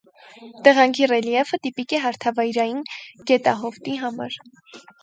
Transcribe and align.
Տեղանքի 0.67 1.09
ռելիեֆը 1.11 1.59
տիպիկ 1.67 1.95
է 1.99 2.01
հարթավայրային 2.07 2.83
գետահովտի 3.33 3.99
համար։ 4.05 4.43